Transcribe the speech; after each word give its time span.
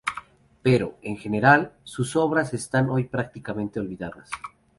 Pero, 0.63 0.97
en 1.03 1.15
general, 1.17 1.73
sus 1.83 2.15
obras 2.15 2.55
están 2.55 2.89
hoy 2.89 3.03
prácticamente 3.03 3.79
olvidadas. 3.79 4.31